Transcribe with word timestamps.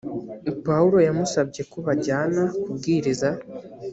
pawulo 0.65 0.97
yamusabye 1.07 1.61
ko 1.71 1.77
bajyana 1.85 2.43
kubwiriza 2.61 3.29